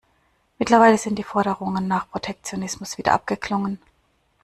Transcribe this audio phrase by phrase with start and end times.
[0.57, 3.77] Mittlerweile sind die Forderungen nach Protektionismus wieder abgeklungen.